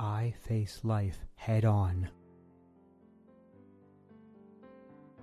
I 0.00 0.32
face 0.48 0.80
life 0.82 1.18
head 1.34 1.66
on. 1.66 2.08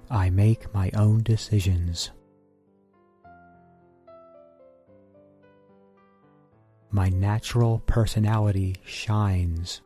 I 0.07 0.29
make 0.29 0.71
my 0.71 0.91
own 0.93 1.23
decisions. 1.23 2.11
My 6.91 7.09
natural 7.09 7.79
personality 7.87 8.75
shines. 8.85 9.81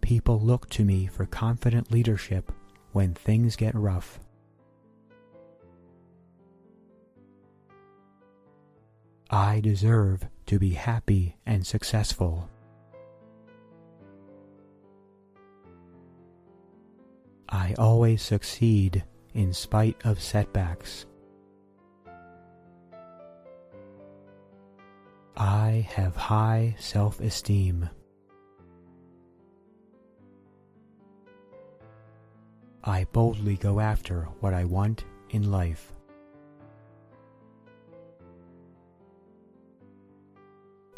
People 0.00 0.40
look 0.40 0.68
to 0.70 0.84
me 0.84 1.06
for 1.06 1.26
confident 1.26 1.92
leadership 1.92 2.50
when 2.90 3.14
things 3.14 3.54
get 3.54 3.76
rough. 3.76 4.18
I 9.30 9.60
deserve 9.60 10.26
to 10.48 10.58
be 10.58 10.70
happy 10.70 11.36
and 11.44 11.66
successful. 11.66 12.48
I 17.50 17.74
always 17.78 18.22
succeed 18.22 19.04
in 19.34 19.52
spite 19.52 19.96
of 20.04 20.20
setbacks. 20.20 21.04
I 25.36 25.86
have 25.94 26.16
high 26.16 26.76
self-esteem. 26.78 27.90
I 32.84 33.04
boldly 33.12 33.56
go 33.56 33.80
after 33.80 34.22
what 34.40 34.54
I 34.54 34.64
want 34.64 35.04
in 35.28 35.50
life. 35.50 35.92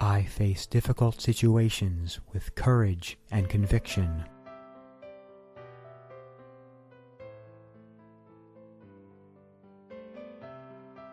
I 0.03 0.23
face 0.23 0.65
difficult 0.65 1.21
situations 1.21 2.21
with 2.33 2.55
courage 2.55 3.19
and 3.31 3.51
conviction. 3.51 4.25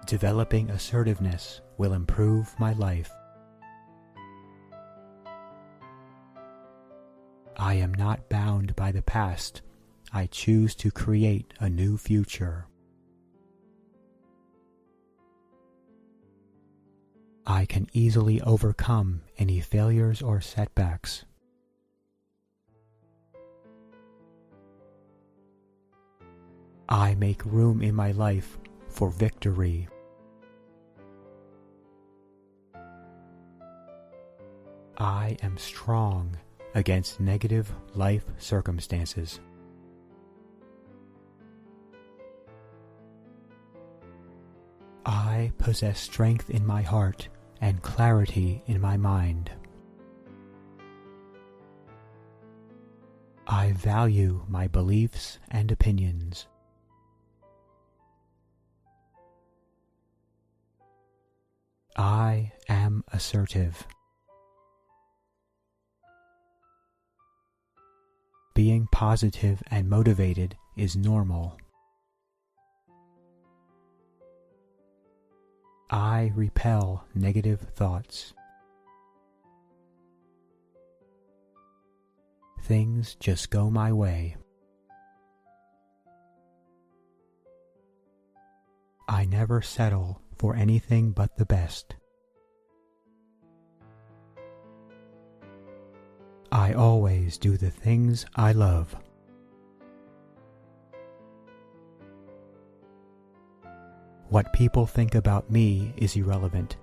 Developing 0.06 0.70
assertiveness 0.70 1.60
will 1.78 1.92
improve 1.92 2.58
my 2.62 2.72
life. 2.74 3.12
I 7.58 7.74
am 7.74 7.94
not 7.94 8.30
bound 8.30 8.74
by 8.78 8.94
the 8.94 9.02
past. 9.02 9.64
I 10.14 10.28
choose 10.28 10.76
to 10.76 10.92
create 10.92 11.54
a 11.60 11.70
new 11.70 11.98
future. 11.98 12.68
I 17.50 17.66
can 17.66 17.88
easily 17.94 18.42
overcome 18.42 19.22
any 19.38 19.62
failures 19.62 20.22
or 20.22 20.42
setbacks. 20.42 21.24
I 26.90 27.16
make 27.16 27.46
room 27.46 27.82
in 27.82 27.96
my 27.96 28.12
life 28.12 28.58
for 28.90 29.10
victory. 29.10 29.88
I 34.98 35.38
am 35.42 35.58
strong 35.58 36.36
against 36.76 37.22
negative 37.22 37.72
life 37.96 38.26
circumstances. 38.40 39.40
I 45.06 45.54
possess 45.58 46.02
strength 46.02 46.50
in 46.50 46.66
my 46.66 46.82
heart 46.82 47.30
and 47.62 47.82
clarity 47.82 48.64
in 48.68 48.80
my 48.82 48.98
mind. 48.98 49.52
I 53.48 53.72
value 53.72 54.44
my 54.50 54.68
beliefs 54.68 55.40
and 55.50 55.72
opinions. 55.72 56.48
I 61.96 62.52
am 62.70 63.04
assertive. 63.12 63.88
Being 68.54 68.88
positive 68.92 69.64
and 69.72 69.90
motivated 69.90 70.58
is 70.76 70.96
normal. 70.96 71.58
I 75.90 76.34
repel 76.36 77.06
negative 77.16 77.62
thoughts. 77.62 78.34
Things 82.64 83.16
just 83.16 83.50
go 83.50 83.70
my 83.70 83.94
way. 83.94 84.36
I 89.08 89.24
never 89.24 89.62
settle 89.62 90.20
for 90.38 90.58
anything 90.58 91.12
but 91.12 91.38
the 91.38 91.46
best. 91.46 91.96
I 96.52 96.74
always 96.74 97.38
do 97.38 97.56
the 97.56 97.72
things 97.72 98.26
I 98.36 98.52
love. 98.52 98.94
What 104.30 104.52
people 104.52 104.86
think 104.86 105.16
about 105.16 105.50
me 105.50 105.94
is 105.96 106.18
irrelevant. 106.18 106.76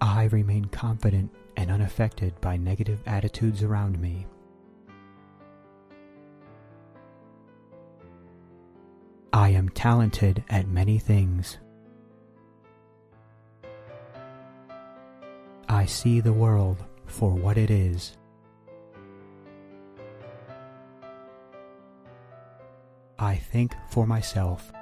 I 0.00 0.24
remain 0.24 0.64
confident 0.66 1.30
and 1.56 1.70
unaffected 1.70 2.40
by 2.40 2.56
negative 2.56 2.98
attitudes 3.06 3.62
around 3.62 4.00
me. 4.00 4.26
I 9.32 9.50
am 9.50 9.68
talented 9.68 10.42
at 10.48 10.66
many 10.66 10.98
things. 10.98 11.58
I 15.68 15.86
see 15.86 16.20
the 16.20 16.32
world 16.32 16.84
for 17.06 17.32
what 17.32 17.56
it 17.56 17.70
is. 17.70 18.16
I 23.36 23.38
think 23.38 23.76
for 23.90 24.06
myself. 24.06 24.72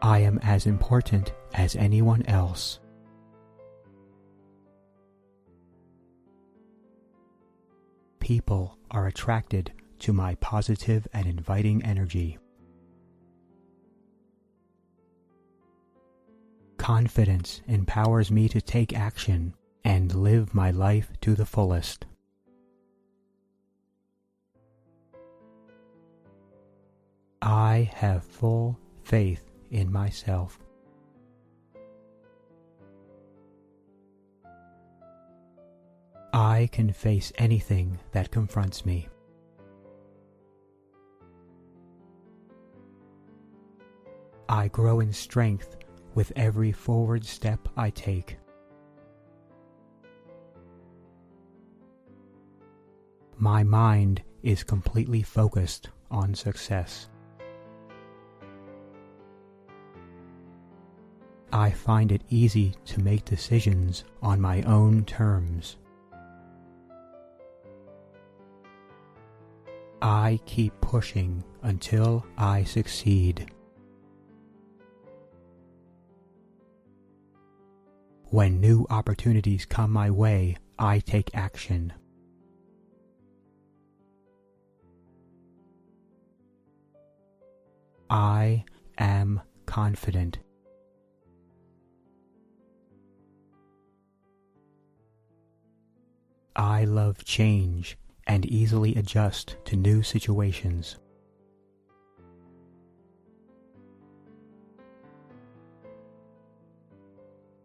I 0.00 0.20
am 0.20 0.38
as 0.40 0.66
important 0.66 1.32
as 1.52 1.74
anyone 1.74 2.24
else. 2.26 2.78
People 8.20 8.78
are 8.92 9.08
attracted 9.08 9.72
to 9.98 10.12
my 10.12 10.36
positive 10.36 11.08
and 11.12 11.26
inviting 11.26 11.82
energy. 11.82 12.38
Confidence 16.78 17.62
empowers 17.66 18.30
me 18.30 18.48
to 18.48 18.60
take 18.60 18.96
action 18.96 19.54
and 19.84 20.14
live 20.14 20.54
my 20.54 20.70
life 20.70 21.10
to 21.22 21.34
the 21.34 21.46
fullest. 21.46 22.06
I 27.46 27.90
have 27.92 28.24
full 28.24 28.78
faith 29.02 29.50
in 29.70 29.92
myself. 29.92 30.58
I 36.32 36.70
can 36.72 36.90
face 36.90 37.34
anything 37.36 37.98
that 38.12 38.30
confronts 38.30 38.86
me. 38.86 39.08
I 44.48 44.68
grow 44.68 45.00
in 45.00 45.12
strength 45.12 45.76
with 46.14 46.32
every 46.36 46.72
forward 46.72 47.26
step 47.26 47.68
I 47.76 47.90
take. 47.90 48.38
My 53.36 53.62
mind 53.62 54.22
is 54.42 54.64
completely 54.64 55.22
focused 55.22 55.90
on 56.10 56.34
success. 56.34 57.10
I 61.54 61.70
find 61.70 62.10
it 62.10 62.22
easy 62.30 62.74
to 62.86 63.00
make 63.00 63.24
decisions 63.24 64.02
on 64.20 64.40
my 64.40 64.62
own 64.62 65.04
terms. 65.04 65.76
I 70.02 70.40
keep 70.46 70.72
pushing 70.80 71.44
until 71.62 72.26
I 72.36 72.64
succeed. 72.64 73.52
When 78.30 78.60
new 78.60 78.84
opportunities 78.90 79.64
come 79.64 79.92
my 79.92 80.10
way, 80.10 80.56
I 80.76 80.98
take 80.98 81.36
action. 81.36 81.92
I 88.10 88.64
am 88.98 89.40
confident. 89.66 90.38
I 96.56 96.84
love 96.84 97.24
change 97.24 97.98
and 98.26 98.46
easily 98.46 98.94
adjust 98.94 99.56
to 99.64 99.76
new 99.76 100.02
situations. 100.02 100.98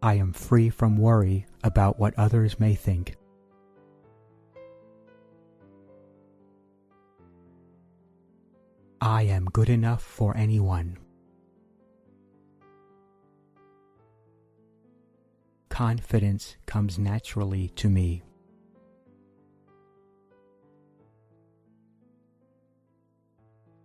I 0.02 0.14
am 0.14 0.32
free 0.32 0.70
from 0.70 0.96
worry 0.96 1.46
about 1.62 1.98
what 1.98 2.18
others 2.18 2.58
may 2.58 2.74
think. 2.74 3.16
I 9.00 9.22
am 9.22 9.44
good 9.46 9.68
enough 9.68 10.02
for 10.02 10.36
anyone. 10.36 10.98
Confidence 15.68 16.56
comes 16.66 16.98
naturally 16.98 17.68
to 17.76 17.88
me. 17.88 18.22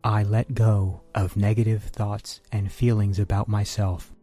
I 0.06 0.22
let 0.22 0.54
go 0.54 1.02
of 1.16 1.36
negative 1.36 1.82
thoughts 1.82 2.40
and 2.52 2.72
feelings 2.72 3.18
about 3.18 3.48
myself. 3.48 4.14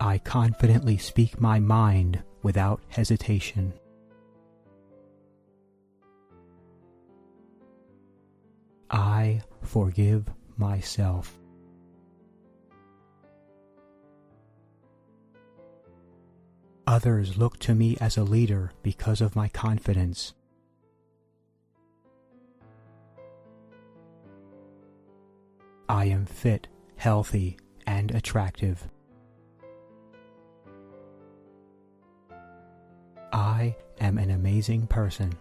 I 0.00 0.18
confidently 0.18 0.98
speak 0.98 1.40
my 1.40 1.58
mind 1.58 2.22
without 2.44 2.80
hesitation. 2.90 3.72
I 8.88 9.42
forgive 9.62 10.26
myself. 10.56 11.39
Others 16.90 17.38
look 17.38 17.56
to 17.60 17.72
me 17.72 17.96
as 18.00 18.16
a 18.16 18.24
leader 18.24 18.72
because 18.82 19.20
of 19.20 19.36
my 19.36 19.46
confidence. 19.46 20.34
I 25.88 26.06
am 26.06 26.26
fit, 26.26 26.66
healthy, 26.96 27.58
and 27.86 28.10
attractive. 28.10 28.88
I 33.32 33.76
am 34.00 34.18
an 34.18 34.32
amazing 34.32 34.88
person. 34.88 35.32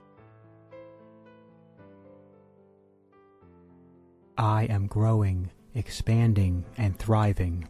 I 4.37 4.65
am 4.65 4.85
growing, 4.85 5.49
expanding, 5.73 6.63
and 6.77 6.95
thriving. 6.95 7.67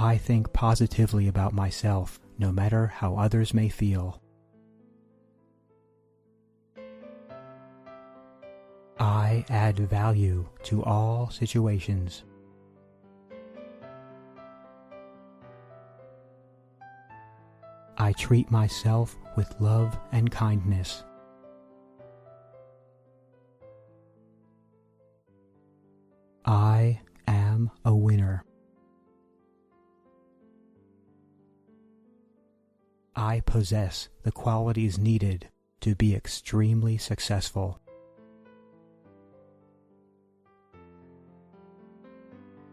I 0.00 0.16
think 0.16 0.52
positively 0.52 1.26
about 1.26 1.52
myself, 1.52 2.20
no 2.38 2.52
matter 2.52 2.86
how 2.86 3.16
others 3.16 3.52
may 3.52 3.68
feel. 3.68 4.22
I 9.00 9.44
add 9.50 9.76
value 9.76 10.48
to 10.62 10.84
all 10.84 11.30
situations. 11.30 12.22
I 17.96 18.12
treat 18.12 18.52
myself 18.52 19.16
with 19.36 19.52
love 19.58 19.98
and 20.12 20.30
kindness. 20.30 21.02
I 26.44 27.00
am 27.26 27.72
a 27.84 27.92
winner. 27.92 28.44
I 33.18 33.40
possess 33.40 34.08
the 34.22 34.30
qualities 34.30 34.96
needed 34.96 35.48
to 35.80 35.96
be 35.96 36.14
extremely 36.14 36.98
successful. 36.98 37.80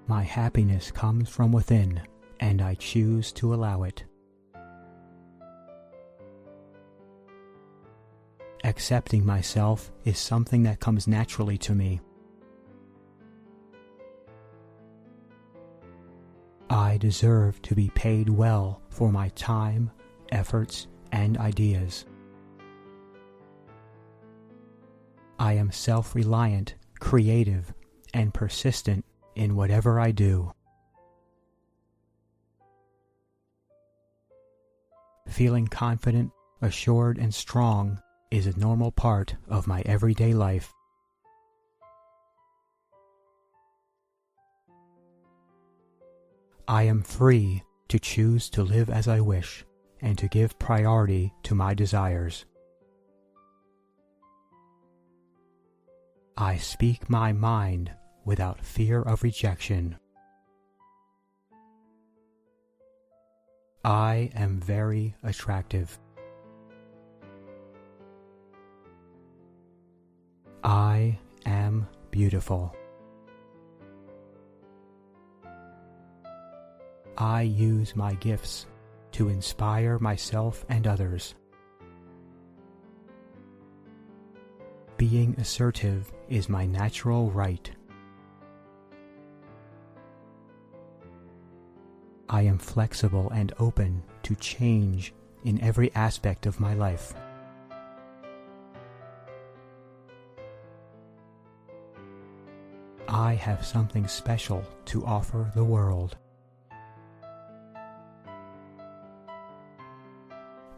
My 0.05 0.21
happiness 0.21 0.91
comes 0.91 1.29
from 1.29 1.51
within, 1.51 1.99
and 2.39 2.61
I 2.61 2.75
choose 2.75 3.31
to 3.33 3.55
allow 3.55 3.81
it. 3.81 4.03
Accepting 8.63 9.25
myself 9.25 9.91
is 10.03 10.19
something 10.19 10.61
that 10.61 10.79
comes 10.79 11.07
naturally 11.07 11.57
to 11.57 11.73
me. 11.73 12.01
I 16.69 16.97
deserve 16.97 17.59
to 17.63 17.73
be 17.73 17.89
paid 17.95 18.29
well 18.29 18.83
for 18.89 19.11
my 19.11 19.29
time, 19.29 19.89
efforts, 20.31 20.87
and 21.11 21.37
ideas. 21.37 22.05
I 25.39 25.53
am 25.53 25.71
self 25.71 26.15
reliant, 26.15 26.75
creative, 26.99 27.73
and 28.13 28.33
persistent 28.33 29.05
in 29.35 29.55
whatever 29.55 29.99
I 29.99 30.11
do. 30.11 30.51
Feeling 35.27 35.67
confident, 35.67 36.31
assured, 36.61 37.17
and 37.17 37.33
strong 37.33 38.01
is 38.31 38.47
a 38.47 38.57
normal 38.57 38.91
part 38.91 39.35
of 39.49 39.67
my 39.67 39.81
everyday 39.85 40.33
life. 40.33 40.73
I 46.67 46.83
am 46.83 47.03
free 47.03 47.63
to 47.89 47.99
choose 47.99 48.49
to 48.51 48.63
live 48.63 48.89
as 48.89 49.07
I 49.07 49.19
wish 49.19 49.65
and 50.05 50.19
to 50.19 50.27
give 50.27 50.59
priority 50.59 51.33
to 51.41 51.55
my 51.55 51.73
desires. 51.73 52.45
I 56.37 56.57
speak 56.57 57.09
my 57.09 57.33
mind 57.33 57.91
without 58.23 58.63
fear 58.63 59.01
of 59.01 59.23
rejection. 59.23 59.97
I 63.83 64.29
am 64.35 64.59
very 64.59 65.15
attractive. 65.23 65.99
I 70.63 71.17
am 71.47 71.87
beautiful. 72.11 72.75
I 77.17 77.41
use 77.41 77.95
my 77.95 78.13
gifts 78.15 78.67
to 79.15 79.29
inspire 79.29 79.97
myself 79.99 80.65
and 80.67 80.85
others. 80.85 81.35
Being 84.97 85.33
assertive 85.37 86.11
is 86.27 86.49
my 86.49 86.65
natural 86.65 87.31
right. 87.31 87.71
I 92.27 92.41
am 92.41 92.57
flexible 92.57 93.29
and 93.29 93.53
open 93.57 94.03
to 94.23 94.35
change 94.35 95.13
in 95.45 95.61
every 95.61 95.95
aspect 95.95 96.45
of 96.45 96.59
my 96.59 96.73
life. 96.73 97.13
I 103.07 103.35
have 103.35 103.65
something 103.65 104.09
special 104.09 104.61
to 104.87 105.05
offer 105.05 105.49
the 105.55 105.63
world. 105.63 106.17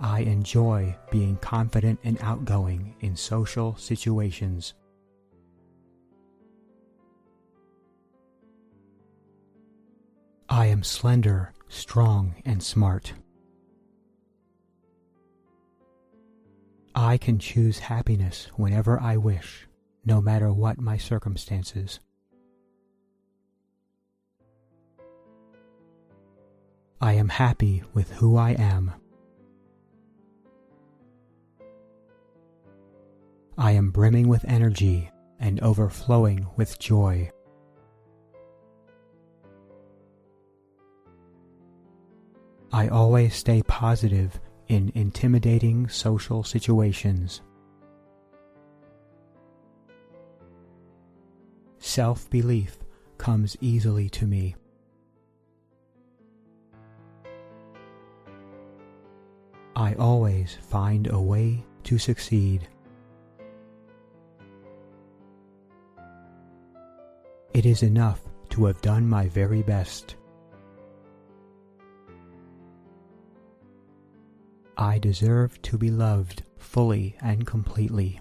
I 0.07 0.21
enjoy 0.21 0.95
being 1.11 1.35
confident 1.35 1.99
and 2.01 2.17
outgoing 2.21 2.95
in 3.01 3.17
social 3.17 3.75
situations. 3.75 4.73
I 10.47 10.67
am 10.67 10.81
slender, 10.81 11.51
strong, 11.67 12.35
and 12.45 12.63
smart. 12.63 13.11
I 16.95 17.17
can 17.17 17.37
choose 17.37 17.77
happiness 17.77 18.47
whenever 18.55 19.01
I 19.01 19.17
wish, 19.17 19.67
no 20.05 20.21
matter 20.21 20.53
what 20.53 20.79
my 20.79 20.95
circumstances. 20.97 21.99
I 27.01 27.11
am 27.11 27.27
happy 27.27 27.83
with 27.93 28.09
who 28.13 28.37
I 28.37 28.51
am. 28.51 28.93
I 33.59 33.71
am 33.71 33.89
brimming 33.89 34.27
with 34.27 34.45
energy 34.45 35.09
and 35.39 35.59
overflowing 35.61 36.45
with 36.57 36.77
joy. 36.77 37.31
I 42.71 42.87
always 42.89 43.33
stay 43.33 43.63
positive 43.63 44.39
in 44.67 44.91
intimidating 44.93 45.89
social 45.89 46.43
situations. 46.43 47.41
Self 51.79 52.29
belief 52.29 52.77
comes 53.17 53.57
easily 53.59 54.07
to 54.09 54.27
me. 54.27 54.55
I 59.75 59.95
always 59.95 60.57
find 60.61 61.07
a 61.07 61.19
way 61.19 61.65
to 61.85 61.97
succeed. 61.97 62.67
It 67.57 67.65
is 67.65 67.81
enough 67.81 68.21
to 68.49 68.65
have 68.65 68.79
done 68.81 69.09
my 69.09 69.29
very 69.29 69.63
best. 69.63 70.15
I 74.77 74.99
deserve 74.99 75.59
to 75.63 75.75
be 75.75 75.89
loved 75.89 76.43
fully 76.59 77.15
and 77.19 77.47
completely. 77.47 78.19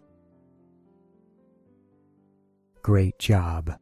Great 2.81 3.19
job. 3.19 3.79